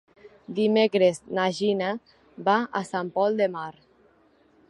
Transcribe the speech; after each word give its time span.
Dimecres 0.59 1.19
na 1.39 1.45
Gina 1.57 1.91
va 2.49 2.57
a 2.79 2.83
Sant 2.89 3.11
Pol 3.19 3.39
de 3.43 3.51
Mar. 3.59 3.71